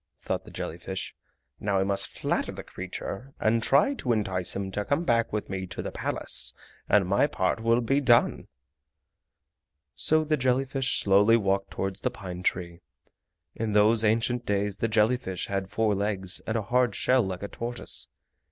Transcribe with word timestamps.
thought 0.19 0.45
the 0.45 0.49
jelly 0.49 0.79
fish. 0.79 1.13
"Now 1.59 1.77
I 1.79 1.83
must 1.83 2.07
flatter 2.09 2.51
the 2.51 2.63
creature 2.63 3.35
and 3.39 3.61
try 3.61 3.93
to 3.93 4.13
entice 4.13 4.55
him 4.55 4.71
to 4.71 4.83
come 4.83 5.03
back 5.03 5.31
with 5.31 5.47
me 5.47 5.67
to 5.67 5.83
the 5.83 5.91
Palace, 5.91 6.53
and 6.89 7.05
my 7.07 7.27
part 7.27 7.59
will 7.59 7.81
be 7.81 8.01
done!" 8.01 8.47
So 9.95 10.23
the 10.23 10.37
jelly 10.37 10.65
fish 10.65 10.99
slowly 10.99 11.37
walked 11.37 11.69
towards 11.69 11.99
the 11.99 12.09
pine 12.09 12.41
tree. 12.41 12.81
In 13.53 13.73
those 13.73 14.03
ancient 14.03 14.43
days 14.43 14.79
the 14.79 14.87
jelly 14.87 15.17
fish 15.17 15.45
had 15.45 15.69
four 15.69 15.93
legs 15.93 16.41
and 16.47 16.57
a 16.57 16.63
hard 16.63 16.95
shell 16.95 17.21
like 17.21 17.43
a 17.43 17.47
tortoise. 17.47 18.07